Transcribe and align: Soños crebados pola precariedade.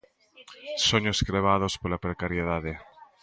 Soños 0.87 1.19
crebados 1.27 1.73
pola 1.81 2.03
precariedade. 2.05 2.73